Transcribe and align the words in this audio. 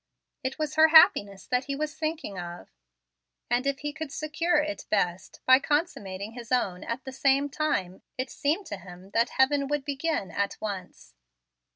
It 0.43 0.57
was 0.57 0.73
her 0.73 0.87
happiness 0.87 1.45
that 1.45 1.65
he 1.65 1.75
was 1.75 1.93
thinking 1.93 2.39
of, 2.39 2.69
and 3.51 3.67
if 3.67 3.81
he 3.81 3.93
could 3.93 4.11
secure 4.11 4.57
it 4.57 4.87
best 4.89 5.41
by 5.45 5.59
consummating 5.59 6.31
his 6.31 6.51
own 6.51 6.83
at 6.83 7.03
the 7.03 7.11
same 7.13 7.49
time, 7.49 8.01
it 8.17 8.31
seemed 8.31 8.65
to 8.65 8.77
him 8.77 9.11
that 9.11 9.29
heaven 9.37 9.67
would 9.67 9.85
begin 9.85 10.31
at 10.31 10.57
once. 10.59 11.13